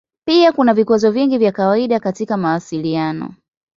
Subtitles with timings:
[0.27, 3.33] Pia kuna vikwazo vingi vya kawaida katika mawasiliano.